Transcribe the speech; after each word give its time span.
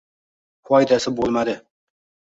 Foydasi 0.71 1.15
bo‘lmadi 1.23 1.59